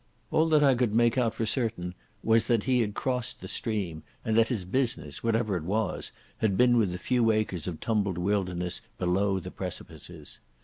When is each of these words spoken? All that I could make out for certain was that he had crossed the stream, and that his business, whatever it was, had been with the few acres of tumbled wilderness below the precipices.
All 0.31 0.49
that 0.49 0.63
I 0.63 0.73
could 0.73 0.95
make 0.95 1.15
out 1.15 1.35
for 1.35 1.45
certain 1.45 1.93
was 2.23 2.45
that 2.45 2.63
he 2.63 2.79
had 2.79 2.95
crossed 2.95 3.39
the 3.39 3.47
stream, 3.47 4.01
and 4.25 4.35
that 4.35 4.47
his 4.47 4.65
business, 4.65 5.21
whatever 5.23 5.55
it 5.55 5.63
was, 5.63 6.11
had 6.39 6.57
been 6.57 6.75
with 6.77 6.91
the 6.91 6.97
few 6.97 7.29
acres 7.29 7.67
of 7.67 7.79
tumbled 7.79 8.17
wilderness 8.17 8.81
below 8.97 9.37
the 9.39 9.51
precipices. 9.51 10.39